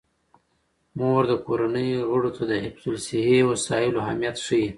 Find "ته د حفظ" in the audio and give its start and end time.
2.37-2.85